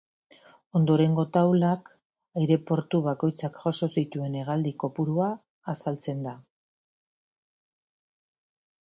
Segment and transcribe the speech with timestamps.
[0.77, 1.91] Ondorengo taulak
[2.43, 5.29] aireportu bakoitzak jaso zituen hegaldi kopurua
[5.75, 6.35] azaltzen da.